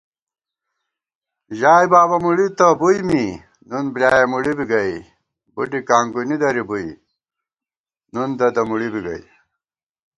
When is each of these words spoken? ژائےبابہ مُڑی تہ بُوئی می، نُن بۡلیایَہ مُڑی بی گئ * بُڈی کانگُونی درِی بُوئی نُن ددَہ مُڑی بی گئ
ژائےبابہ 1.59 2.17
مُڑی 2.23 2.47
تہ 2.57 2.67
بُوئی 2.79 2.99
می، 3.07 3.23
نُن 3.69 3.85
بۡلیایَہ 3.93 4.29
مُڑی 4.31 4.53
بی 4.57 4.65
گئ 4.71 4.93
* 5.23 5.53
بُڈی 5.55 5.79
کانگُونی 5.89 6.35
درِی 6.41 6.63
بُوئی 6.69 6.89
نُن 8.13 8.29
ددَہ 8.39 8.63
مُڑی 8.69 8.89
بی 8.93 9.01
گئ 9.05 9.21